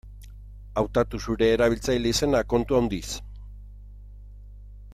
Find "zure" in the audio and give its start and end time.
1.25-1.49